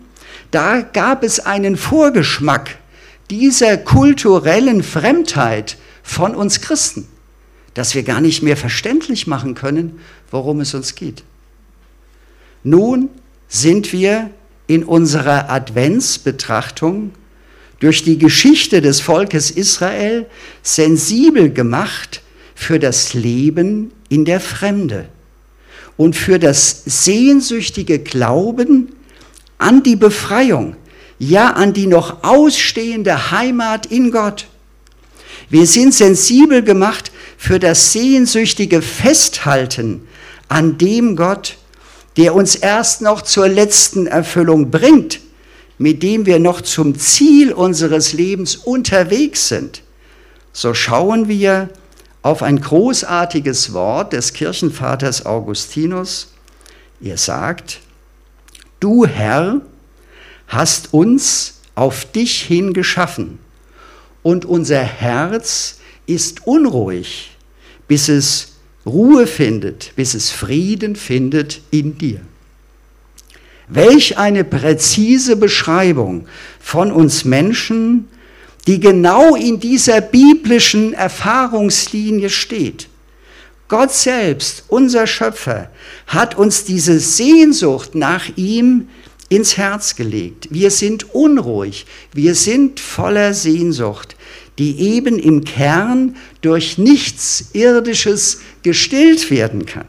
Da 0.50 0.80
gab 0.80 1.22
es 1.22 1.40
einen 1.40 1.76
Vorgeschmack 1.76 2.78
dieser 3.30 3.76
kulturellen 3.76 4.82
Fremdheit, 4.82 5.76
von 6.04 6.36
uns 6.36 6.60
Christen, 6.60 7.08
dass 7.72 7.96
wir 7.96 8.04
gar 8.04 8.20
nicht 8.20 8.42
mehr 8.42 8.56
verständlich 8.56 9.26
machen 9.26 9.56
können, 9.56 9.98
worum 10.30 10.60
es 10.60 10.74
uns 10.74 10.94
geht. 10.94 11.24
Nun 12.62 13.08
sind 13.48 13.92
wir 13.92 14.30
in 14.66 14.84
unserer 14.84 15.50
Adventsbetrachtung 15.50 17.12
durch 17.80 18.04
die 18.04 18.18
Geschichte 18.18 18.80
des 18.80 19.00
Volkes 19.00 19.50
Israel 19.50 20.26
sensibel 20.62 21.50
gemacht 21.50 22.22
für 22.54 22.78
das 22.78 23.14
Leben 23.14 23.92
in 24.08 24.24
der 24.24 24.40
Fremde 24.40 25.08
und 25.96 26.16
für 26.16 26.38
das 26.38 26.82
sehnsüchtige 26.84 27.98
Glauben 27.98 28.94
an 29.58 29.82
die 29.82 29.96
Befreiung, 29.96 30.76
ja 31.18 31.50
an 31.50 31.72
die 31.72 31.86
noch 31.86 32.24
ausstehende 32.24 33.30
Heimat 33.30 33.86
in 33.86 34.10
Gott. 34.10 34.46
Wir 35.50 35.66
sind 35.66 35.94
sensibel 35.94 36.62
gemacht 36.62 37.12
für 37.36 37.58
das 37.58 37.92
sehnsüchtige 37.92 38.82
Festhalten 38.82 40.06
an 40.48 40.78
dem 40.78 41.16
Gott, 41.16 41.56
der 42.16 42.34
uns 42.34 42.54
erst 42.54 43.02
noch 43.02 43.22
zur 43.22 43.48
letzten 43.48 44.06
Erfüllung 44.06 44.70
bringt, 44.70 45.20
mit 45.78 46.02
dem 46.02 46.26
wir 46.26 46.38
noch 46.38 46.60
zum 46.60 46.98
Ziel 46.98 47.52
unseres 47.52 48.12
Lebens 48.12 48.56
unterwegs 48.56 49.48
sind. 49.48 49.82
So 50.52 50.72
schauen 50.72 51.28
wir 51.28 51.68
auf 52.24 52.42
ein 52.42 52.58
großartiges 52.58 53.74
Wort 53.74 54.14
des 54.14 54.32
Kirchenvaters 54.32 55.26
Augustinus. 55.26 56.32
Er 57.02 57.18
sagt, 57.18 57.80
du 58.80 59.04
Herr 59.04 59.60
hast 60.48 60.94
uns 60.94 61.60
auf 61.74 62.10
dich 62.10 62.40
hin 62.40 62.72
geschaffen 62.72 63.40
und 64.22 64.46
unser 64.46 64.80
Herz 64.80 65.80
ist 66.06 66.46
unruhig, 66.46 67.36
bis 67.88 68.08
es 68.08 68.54
Ruhe 68.86 69.26
findet, 69.26 69.94
bis 69.94 70.14
es 70.14 70.30
Frieden 70.30 70.96
findet 70.96 71.60
in 71.70 71.98
dir. 71.98 72.22
Welch 73.68 74.16
eine 74.16 74.44
präzise 74.44 75.36
Beschreibung 75.36 76.26
von 76.58 76.90
uns 76.90 77.26
Menschen, 77.26 78.08
die 78.66 78.80
genau 78.80 79.34
in 79.34 79.60
dieser 79.60 80.00
biblischen 80.00 80.94
Erfahrungslinie 80.94 82.30
steht. 82.30 82.88
Gott 83.68 83.92
selbst, 83.92 84.64
unser 84.68 85.06
Schöpfer, 85.06 85.70
hat 86.06 86.36
uns 86.36 86.64
diese 86.64 87.00
Sehnsucht 87.00 87.94
nach 87.94 88.36
ihm 88.36 88.88
ins 89.28 89.56
Herz 89.56 89.96
gelegt. 89.96 90.48
Wir 90.50 90.70
sind 90.70 91.14
unruhig, 91.14 91.86
wir 92.12 92.34
sind 92.34 92.78
voller 92.78 93.34
Sehnsucht, 93.34 94.16
die 94.58 94.80
eben 94.94 95.18
im 95.18 95.44
Kern 95.44 96.16
durch 96.40 96.78
nichts 96.78 97.50
Irdisches 97.52 98.40
gestillt 98.62 99.30
werden 99.30 99.66
kann. 99.66 99.86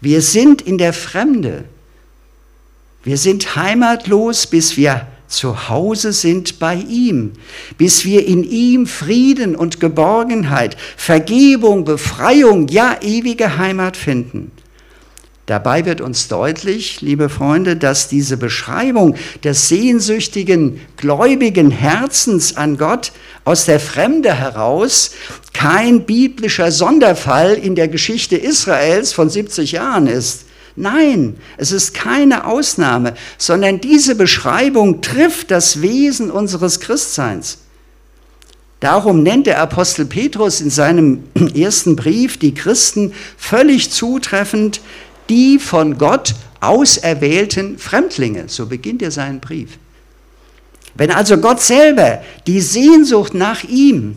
Wir 0.00 0.20
sind 0.22 0.62
in 0.62 0.78
der 0.78 0.92
Fremde. 0.92 1.64
Wir 3.02 3.16
sind 3.16 3.56
heimatlos, 3.56 4.46
bis 4.46 4.76
wir 4.76 5.06
zu 5.30 5.68
Hause 5.68 6.12
sind 6.12 6.58
bei 6.58 6.74
ihm, 6.74 7.32
bis 7.78 8.04
wir 8.04 8.26
in 8.26 8.44
ihm 8.44 8.86
Frieden 8.86 9.56
und 9.56 9.80
Geborgenheit, 9.80 10.76
Vergebung, 10.96 11.84
Befreiung, 11.84 12.68
ja 12.68 12.98
ewige 13.00 13.56
Heimat 13.56 13.96
finden. 13.96 14.50
Dabei 15.46 15.84
wird 15.84 16.00
uns 16.00 16.28
deutlich, 16.28 17.00
liebe 17.00 17.28
Freunde, 17.28 17.74
dass 17.74 18.06
diese 18.06 18.36
Beschreibung 18.36 19.16
des 19.42 19.68
sehnsüchtigen, 19.68 20.80
gläubigen 20.96 21.72
Herzens 21.72 22.56
an 22.56 22.78
Gott 22.78 23.10
aus 23.44 23.64
der 23.64 23.80
Fremde 23.80 24.32
heraus 24.32 25.10
kein 25.52 26.06
biblischer 26.06 26.70
Sonderfall 26.70 27.54
in 27.54 27.74
der 27.74 27.88
Geschichte 27.88 28.36
Israels 28.36 29.12
von 29.12 29.28
70 29.28 29.72
Jahren 29.72 30.06
ist. 30.06 30.44
Nein, 30.76 31.36
es 31.56 31.72
ist 31.72 31.94
keine 31.94 32.46
Ausnahme, 32.46 33.14
sondern 33.38 33.80
diese 33.80 34.14
Beschreibung 34.14 35.02
trifft 35.02 35.50
das 35.50 35.82
Wesen 35.82 36.30
unseres 36.30 36.80
Christseins. 36.80 37.58
Darum 38.80 39.22
nennt 39.22 39.46
der 39.46 39.60
Apostel 39.60 40.06
Petrus 40.06 40.60
in 40.60 40.70
seinem 40.70 41.24
ersten 41.54 41.96
Brief 41.96 42.38
die 42.38 42.54
Christen 42.54 43.12
völlig 43.36 43.90
zutreffend 43.90 44.80
die 45.28 45.58
von 45.58 45.96
Gott 45.96 46.34
auserwählten 46.60 47.78
Fremdlinge. 47.78 48.44
So 48.48 48.66
beginnt 48.66 49.00
er 49.00 49.10
seinen 49.10 49.40
Brief. 49.40 49.78
Wenn 50.94 51.10
also 51.10 51.38
Gott 51.38 51.60
selber 51.60 52.22
die 52.46 52.60
Sehnsucht 52.60 53.32
nach 53.32 53.64
ihm, 53.64 54.16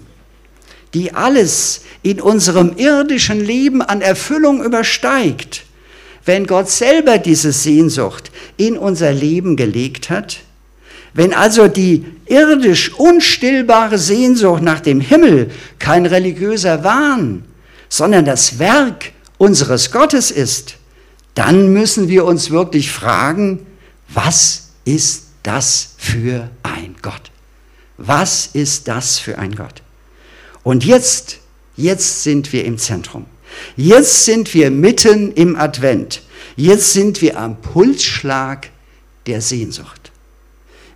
die 0.93 1.13
alles 1.13 1.81
in 2.01 2.19
unserem 2.19 2.75
irdischen 2.77 3.43
Leben 3.43 3.81
an 3.81 4.01
Erfüllung 4.01 4.63
übersteigt, 4.63 5.63
wenn 6.25 6.47
Gott 6.47 6.69
selber 6.69 7.17
diese 7.17 7.51
Sehnsucht 7.51 8.31
in 8.57 8.77
unser 8.77 9.11
Leben 9.11 9.55
gelegt 9.55 10.09
hat, 10.09 10.39
wenn 11.13 11.33
also 11.33 11.67
die 11.67 12.05
irdisch 12.25 12.93
unstillbare 12.95 13.97
Sehnsucht 13.97 14.63
nach 14.63 14.79
dem 14.79 14.99
Himmel 14.99 15.51
kein 15.79 16.05
religiöser 16.05 16.83
Wahn, 16.83 17.45
sondern 17.89 18.25
das 18.25 18.57
Werk 18.57 19.11
unseres 19.37 19.91
Gottes 19.91 20.31
ist, 20.31 20.75
dann 21.35 21.73
müssen 21.73 22.09
wir 22.09 22.25
uns 22.25 22.49
wirklich 22.49 22.91
fragen, 22.91 23.65
was 24.09 24.69
ist 24.85 25.27
das 25.43 25.95
für 25.97 26.49
ein 26.63 26.95
Gott? 27.01 27.31
Was 27.97 28.49
ist 28.53 28.87
das 28.87 29.19
für 29.19 29.37
ein 29.37 29.55
Gott? 29.55 29.81
Und 30.63 30.85
jetzt, 30.85 31.37
jetzt 31.75 32.23
sind 32.23 32.53
wir 32.53 32.65
im 32.65 32.77
Zentrum. 32.77 33.25
Jetzt 33.75 34.25
sind 34.25 34.53
wir 34.53 34.71
mitten 34.71 35.31
im 35.33 35.55
Advent. 35.55 36.21
Jetzt 36.55 36.93
sind 36.93 37.21
wir 37.21 37.39
am 37.39 37.59
Pulsschlag 37.61 38.69
der 39.25 39.41
Sehnsucht. 39.41 40.11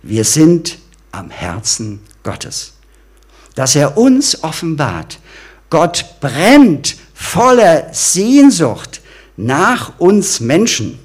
Wir 0.02 0.24
sind 0.24 0.78
am 1.12 1.30
Herzen 1.30 2.00
Gottes. 2.22 2.74
Dass 3.54 3.74
er 3.74 3.98
uns 3.98 4.42
offenbart. 4.44 5.18
Gott 5.70 6.20
brennt 6.20 6.96
voller 7.14 7.92
Sehnsucht 7.92 9.00
nach 9.36 9.98
uns 9.98 10.40
Menschen, 10.40 10.98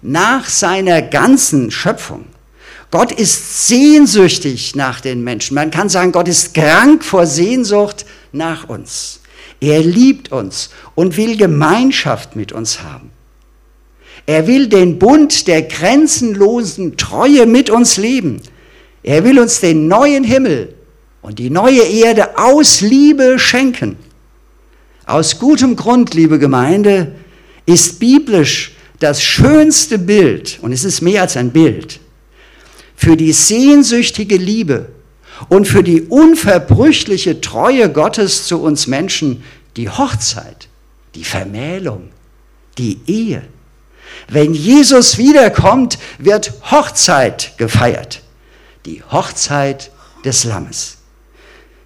nach 0.00 0.48
seiner 0.48 1.02
ganzen 1.02 1.70
Schöpfung. 1.70 2.26
Gott 2.90 3.12
ist 3.12 3.66
sehnsüchtig 3.68 4.74
nach 4.74 5.00
den 5.00 5.22
Menschen. 5.22 5.54
Man 5.54 5.70
kann 5.70 5.88
sagen, 5.88 6.12
Gott 6.12 6.28
ist 6.28 6.54
krank 6.54 7.04
vor 7.04 7.26
Sehnsucht 7.26 8.06
nach 8.32 8.68
uns. 8.68 9.20
Er 9.60 9.80
liebt 9.80 10.30
uns 10.30 10.70
und 10.94 11.16
will 11.16 11.36
Gemeinschaft 11.36 12.36
mit 12.36 12.52
uns 12.52 12.82
haben. 12.82 13.10
Er 14.26 14.46
will 14.46 14.68
den 14.68 14.98
Bund 14.98 15.46
der 15.46 15.62
grenzenlosen 15.62 16.96
Treue 16.96 17.46
mit 17.46 17.70
uns 17.70 17.96
leben. 17.96 18.42
Er 19.02 19.24
will 19.24 19.38
uns 19.38 19.60
den 19.60 19.88
neuen 19.88 20.22
Himmel 20.22 20.74
und 21.22 21.38
die 21.38 21.50
neue 21.50 21.82
Erde 21.82 22.38
aus 22.38 22.80
Liebe 22.80 23.38
schenken. 23.38 23.96
Aus 25.06 25.38
gutem 25.38 25.76
Grund, 25.76 26.14
liebe 26.14 26.38
Gemeinde, 26.38 27.12
ist 27.64 27.98
biblisch 27.98 28.72
das 28.98 29.22
schönste 29.22 29.98
Bild, 29.98 30.58
und 30.60 30.72
es 30.72 30.84
ist 30.84 31.00
mehr 31.00 31.22
als 31.22 31.36
ein 31.36 31.50
Bild, 31.50 32.00
für 32.96 33.16
die 33.16 33.32
sehnsüchtige 33.32 34.36
Liebe 34.36 34.90
und 35.48 35.66
für 35.66 35.82
die 35.82 36.02
unverbrüchliche 36.02 37.40
Treue 37.40 37.90
Gottes 37.90 38.46
zu 38.46 38.60
uns 38.60 38.86
Menschen 38.86 39.44
die 39.76 39.88
Hochzeit, 39.88 40.68
die 41.14 41.24
Vermählung, 41.24 42.10
die 42.76 43.00
Ehe. 43.06 43.42
Wenn 44.28 44.54
Jesus 44.54 45.18
wiederkommt, 45.18 45.98
wird 46.18 46.52
Hochzeit 46.70 47.54
gefeiert. 47.56 48.22
Die 48.86 49.02
Hochzeit 49.10 49.90
des 50.24 50.44
Lammes, 50.44 50.98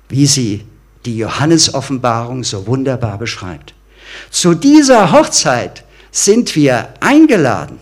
wie 0.08 0.26
sie 0.26 0.64
die 1.04 1.16
Johannesoffenbarung 1.16 2.44
so 2.44 2.66
wunderbar 2.66 3.18
beschreibt. 3.18 3.74
Zu 4.30 4.54
dieser 4.54 5.12
Hochzeit 5.12 5.84
sind 6.10 6.54
wir 6.54 6.94
eingeladen. 7.00 7.78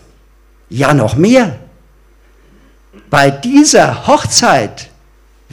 Ja, 0.69 0.93
noch 0.93 1.15
mehr. 1.15 1.59
Bei 3.09 3.29
dieser 3.29 4.07
Hochzeit, 4.07 4.90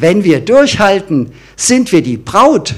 wenn 0.01 0.25
wir 0.25 0.41
durchhalten, 0.41 1.33
sind 1.57 1.93
wir 1.93 2.03
die 2.03 2.17
Braut. 2.17 2.75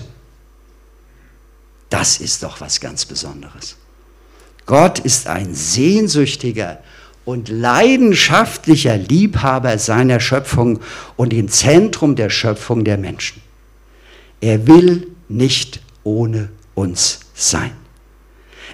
Das 1.88 2.20
ist 2.20 2.42
doch 2.42 2.60
was 2.60 2.80
ganz 2.80 3.04
Besonderes. 3.04 3.76
Gott 4.66 5.00
ist 5.00 5.26
ein 5.26 5.54
sehnsüchtiger 5.54 6.78
und 7.24 7.48
leidenschaftlicher 7.48 8.96
Liebhaber 8.96 9.78
seiner 9.78 10.20
Schöpfung 10.20 10.80
und 11.16 11.32
im 11.32 11.48
Zentrum 11.48 12.16
der 12.16 12.30
Schöpfung 12.30 12.84
der 12.84 12.96
Menschen. 12.96 13.42
Er 14.40 14.66
will 14.66 15.08
nicht 15.28 15.80
ohne 16.04 16.50
uns 16.74 17.20
sein. 17.34 17.72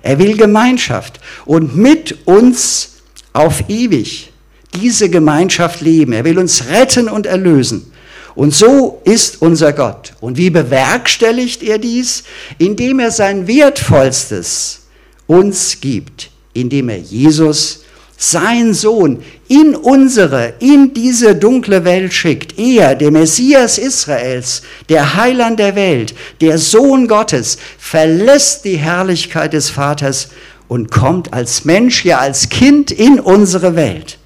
Er 0.02 0.18
will 0.18 0.37
Gemeinschaft 0.37 1.20
und 1.44 1.76
mit 1.76 2.26
uns 2.26 2.96
auf 3.32 3.68
ewig 3.68 4.32
diese 4.74 5.11
Gemeinschaft 5.11 5.80
leben. 5.80 6.12
Er 6.12 6.24
will 6.24 6.38
uns 6.38 6.68
retten 6.68 7.09
und 7.09 7.26
erlösen. 7.26 7.92
Und 8.37 8.55
so 8.55 9.01
ist 9.05 9.40
unser 9.40 9.72
Gott. 9.72 10.12
Und 10.20 10.37
wie 10.37 10.51
bewerkstelligt 10.51 11.62
er 11.62 11.79
dies? 11.79 12.22
Indem 12.59 13.01
er 13.01 13.11
sein 13.11 13.49
Wertvollstes 13.49 14.83
uns 15.27 15.81
gibt, 15.81 16.31
indem 16.53 16.90
er 16.90 16.99
Jesus 16.99 17.83
sein 18.18 18.72
Sohn 18.72 19.22
in 19.49 19.75
unsere, 19.75 20.55
in 20.59 20.94
diese 20.94 21.35
dunkle 21.35 21.85
Welt 21.85 22.12
schickt. 22.12 22.59
Er, 22.59 22.94
der 22.94 23.11
Messias 23.11 23.79
Israels, 23.79 24.62
der 24.88 25.16
Heiland 25.16 25.59
der 25.59 25.75
Welt, 25.75 26.14
der 26.40 26.59
Sohn 26.59 27.09
Gottes, 27.09 27.59
verlässt 27.79 28.64
die 28.64 28.77
Herrlichkeit 28.77 29.53
des 29.53 29.70
Vaters 29.70 30.29
und 30.68 30.90
kommt 30.90 31.33
als 31.33 31.64
Mensch, 31.64 32.05
ja 32.05 32.18
als 32.18 32.49
Kind 32.49 32.90
in 32.90 33.20
unsere 33.20 33.77
Welt. 33.77 34.18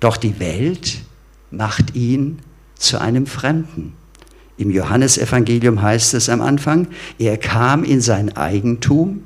Doch 0.00 0.16
die 0.16 0.38
Welt 0.38 0.98
macht 1.50 1.94
ihn 1.94 2.40
zu 2.78 3.00
einem 3.00 3.26
Fremden. 3.26 3.94
Im 4.56 4.70
Johannesevangelium 4.70 5.82
heißt 5.82 6.14
es 6.14 6.28
am 6.28 6.40
Anfang, 6.40 6.88
er 7.18 7.36
kam 7.36 7.84
in 7.84 8.00
sein 8.00 8.36
Eigentum, 8.36 9.22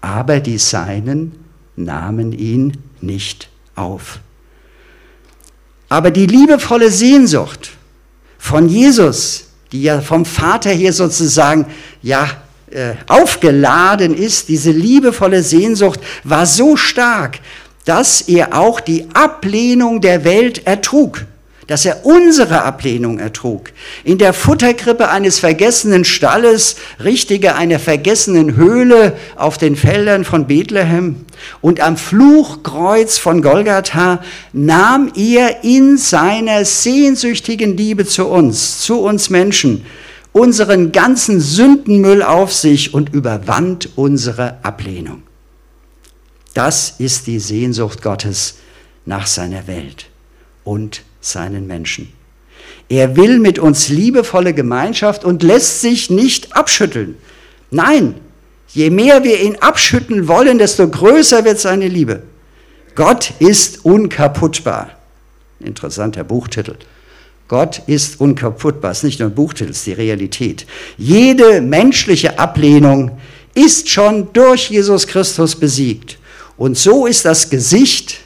aber 0.00 0.40
die 0.40 0.58
Seinen 0.58 1.32
nahmen 1.76 2.32
ihn 2.32 2.76
nicht 3.00 3.48
auf. 3.76 4.20
Aber 5.88 6.10
die 6.10 6.26
liebevolle 6.26 6.90
Sehnsucht 6.90 7.70
von 8.38 8.68
Jesus, 8.68 9.48
die 9.70 9.82
ja 9.82 10.00
vom 10.00 10.24
Vater 10.24 10.70
hier 10.70 10.92
sozusagen 10.92 11.66
ja 12.02 12.28
äh, 12.70 12.94
aufgeladen 13.06 14.16
ist, 14.16 14.48
diese 14.48 14.72
liebevolle 14.72 15.44
Sehnsucht 15.44 16.00
war 16.24 16.44
so 16.44 16.76
stark, 16.76 17.38
dass 17.84 18.22
er 18.22 18.58
auch 18.58 18.80
die 18.80 19.06
Ablehnung 19.14 20.00
der 20.00 20.24
Welt 20.24 20.66
ertrug 20.66 21.24
dass 21.66 21.84
er 21.84 22.06
unsere 22.06 22.62
Ablehnung 22.62 23.18
ertrug. 23.18 23.72
In 24.04 24.18
der 24.18 24.32
Futterkrippe 24.32 25.08
eines 25.08 25.38
vergessenen 25.38 26.04
Stalles, 26.04 26.76
richtige 27.02 27.56
einer 27.56 27.78
vergessenen 27.78 28.56
Höhle 28.56 29.16
auf 29.34 29.58
den 29.58 29.76
Feldern 29.76 30.24
von 30.24 30.46
Bethlehem 30.46 31.26
und 31.60 31.80
am 31.80 31.96
Fluchkreuz 31.96 33.18
von 33.18 33.42
Golgatha 33.42 34.22
nahm 34.52 35.12
er 35.16 35.64
in 35.64 35.98
seiner 35.98 36.64
sehnsüchtigen 36.64 37.76
Liebe 37.76 38.06
zu 38.06 38.26
uns, 38.26 38.80
zu 38.80 39.00
uns 39.00 39.30
Menschen, 39.30 39.84
unseren 40.32 40.92
ganzen 40.92 41.40
Sündenmüll 41.40 42.22
auf 42.22 42.52
sich 42.52 42.94
und 42.94 43.12
überwand 43.12 43.90
unsere 43.96 44.58
Ablehnung. 44.62 45.22
Das 46.54 46.94
ist 46.98 47.26
die 47.26 47.40
Sehnsucht 47.40 48.02
Gottes 48.02 48.56
nach 49.04 49.26
seiner 49.26 49.66
Welt 49.66 50.06
und 50.64 51.02
seinen 51.26 51.66
Menschen. 51.66 52.12
Er 52.88 53.16
will 53.16 53.38
mit 53.38 53.58
uns 53.58 53.88
liebevolle 53.88 54.54
Gemeinschaft 54.54 55.24
und 55.24 55.42
lässt 55.42 55.80
sich 55.80 56.08
nicht 56.10 56.56
abschütteln. 56.56 57.16
Nein, 57.70 58.14
je 58.68 58.90
mehr 58.90 59.24
wir 59.24 59.40
ihn 59.40 59.56
abschütteln 59.56 60.28
wollen, 60.28 60.58
desto 60.58 60.88
größer 60.88 61.44
wird 61.44 61.58
seine 61.58 61.88
Liebe. 61.88 62.22
Gott 62.94 63.32
ist 63.40 63.84
unkaputtbar. 63.84 64.90
Interessanter 65.60 66.24
Buchtitel. 66.24 66.76
Gott 67.48 67.82
ist 67.86 68.20
unkaputtbar. 68.20 68.92
Es 68.92 68.98
ist 68.98 69.04
nicht 69.04 69.20
nur 69.20 69.28
ein 69.28 69.34
Buchtitel, 69.34 69.70
es 69.70 69.78
ist 69.78 69.86
die 69.86 69.92
Realität. 69.92 70.66
Jede 70.96 71.60
menschliche 71.60 72.38
Ablehnung 72.38 73.18
ist 73.54 73.88
schon 73.88 74.32
durch 74.32 74.70
Jesus 74.70 75.06
Christus 75.06 75.56
besiegt. 75.56 76.18
Und 76.56 76.76
so 76.76 77.06
ist 77.06 77.24
das 77.24 77.50
Gesicht 77.50 78.18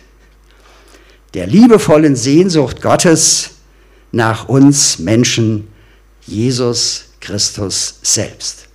der 1.34 1.46
liebevollen 1.46 2.16
Sehnsucht 2.16 2.82
Gottes 2.82 3.50
nach 4.12 4.48
uns 4.48 4.98
Menschen, 4.98 5.68
Jesus 6.26 7.06
Christus 7.20 7.98
selbst. 8.02 8.66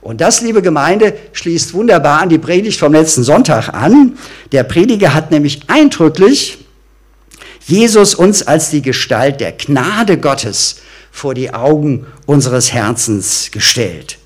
Und 0.00 0.20
das, 0.20 0.42
liebe 0.42 0.60
Gemeinde, 0.60 1.16
schließt 1.32 1.72
wunderbar 1.72 2.20
an 2.20 2.28
die 2.28 2.38
Predigt 2.38 2.78
vom 2.78 2.92
letzten 2.92 3.24
Sonntag 3.24 3.70
an. 3.70 4.18
Der 4.52 4.62
Prediger 4.62 5.14
hat 5.14 5.30
nämlich 5.30 5.62
eindrücklich 5.68 6.58
Jesus 7.66 8.14
uns 8.14 8.42
als 8.42 8.70
die 8.70 8.82
Gestalt 8.82 9.40
der 9.40 9.52
Gnade 9.52 10.18
Gottes 10.18 10.82
vor 11.10 11.32
die 11.32 11.54
Augen 11.54 12.06
unseres 12.26 12.72
Herzens 12.72 13.50
gestellt. 13.50 14.18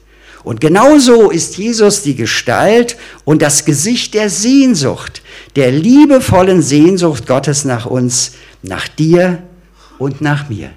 Und 0.49 0.63
genauso 0.63 1.31
ist 1.31 1.59
Jesus 1.59 2.01
die 2.01 2.15
Gestalt 2.15 2.97
und 3.27 3.43
das 3.43 3.67
Gesicht 3.67 4.15
der 4.15 4.31
Sehnsucht, 4.31 5.21
der 5.57 5.71
liebevollen 5.71 6.63
Sehnsucht 6.63 7.27
Gottes 7.27 7.67
nach 7.67 7.85
uns, 7.85 8.33
nach 8.63 8.89
dir 8.89 9.43
und 9.99 10.23
nach 10.23 10.49
mir. 10.49 10.71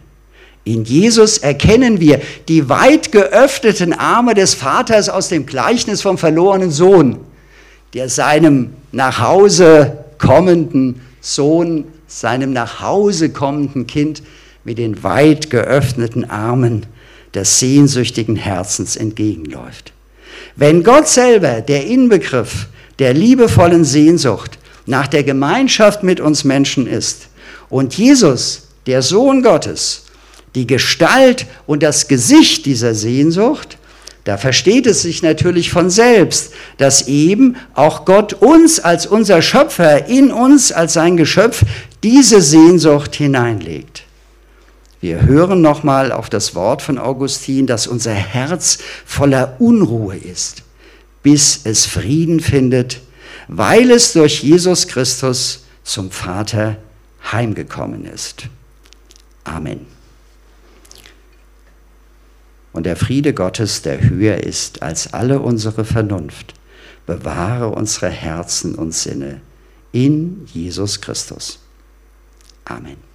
In 0.66 0.84
Jesus 0.84 1.38
erkennen 1.38 2.02
wir 2.02 2.20
die 2.50 2.68
weit 2.68 3.14
geöffneten 3.14 3.94
Arme 3.94 4.34
des 4.34 4.56
Vaters 4.56 5.08
aus 5.08 5.30
dem 5.30 5.46
Gleichnis 5.46 6.02
vom 6.02 6.18
verlorenen 6.18 6.72
Sohn, 6.72 7.20
der 7.94 8.10
seinem 8.10 8.74
nach 8.92 9.22
Hause 9.22 10.00
kommenden 10.18 11.00
Sohn, 11.22 11.86
seinem 12.08 12.52
nach 12.52 12.82
Hause 12.82 13.30
kommenden 13.30 13.88
Kind 13.88 14.22
mit 14.66 14.78
den 14.78 15.02
weit 15.02 15.50
geöffneten 15.50 16.30
Armen 16.30 16.88
des 17.34 17.60
sehnsüchtigen 17.60 18.36
Herzens 18.36 18.96
entgegenläuft. 18.96 19.94
Wenn 20.56 20.84
Gott 20.84 21.08
selber 21.08 21.62
der 21.62 21.86
Inbegriff 21.86 22.67
der 23.00 23.13
liebevollen 23.13 23.86
Sehnsucht 23.86 24.58
nach 24.86 25.08
der 25.08 25.24
Gemeinschaft 25.24 26.04
mit 26.04 26.20
uns 26.20 26.44
Menschen 26.44 26.88
ist 26.88 27.30
und 27.70 27.94
Jesus, 27.94 28.67
der 28.86 29.02
Sohn 29.02 29.41
Gottes, 29.41 30.06
die 30.56 30.67
Gestalt 30.67 31.46
und 31.65 31.84
das 31.84 32.08
Gesicht 32.08 32.65
dieser 32.65 32.94
Sehnsucht, 32.94 33.78
da 34.24 34.38
versteht 34.38 34.86
es 34.86 35.02
sich 35.02 35.24
natürlich 35.24 35.72
von 35.72 35.89
selbst, 35.89 36.54
dass 36.78 37.08
eben 37.08 37.56
auch 37.74 38.06
Gott 38.06 38.34
uns 38.34 38.80
als 38.80 39.08
unser 39.08 39.41
Schöpfer, 39.41 40.08
in 40.08 40.32
uns 40.32 40.72
als 40.72 40.94
sein 40.94 41.17
Geschöpf, 41.17 41.63
diese 42.04 42.41
Sehnsucht 42.41 43.15
hineinlegt. 43.15 44.04
Wir 45.02 45.24
hören 45.24 45.62
nochmal 45.62 46.12
auf 46.12 46.30
das 46.30 46.56
Wort 46.56 46.82
von 46.82 46.98
Augustin, 46.98 47.68
dass 47.68 47.88
unser 47.88 48.14
Herz 48.14 48.78
voller 49.06 49.56
Unruhe 49.60 50.16
ist, 50.16 50.64
bis 51.24 51.62
es 51.66 51.86
Frieden 51.86 52.40
findet 52.40 53.02
weil 53.54 53.92
es 53.92 54.14
durch 54.14 54.44
Jesus 54.44 54.88
Christus 54.88 55.66
zum 55.84 56.10
Vater 56.10 56.78
heimgekommen 57.32 58.06
ist. 58.06 58.48
Amen. 59.44 59.86
Und 62.72 62.86
der 62.86 62.96
Friede 62.96 63.34
Gottes, 63.34 63.82
der 63.82 64.02
höher 64.10 64.38
ist 64.38 64.82
als 64.82 65.14
alle 65.14 65.42
unsere 65.42 65.84
Vernunft, 65.84 66.54
bewahre 67.06 67.70
unsere 67.70 68.10
Herzen 68.10 68.76
und 68.76 68.94
Sinne 68.94 69.42
in 69.92 70.46
Jesus 70.54 71.02
Christus. 71.02 71.60
Amen. 72.64 73.11